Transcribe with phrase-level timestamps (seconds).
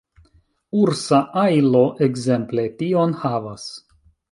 [0.83, 3.71] Ursa ajlo ekzemple tion havas.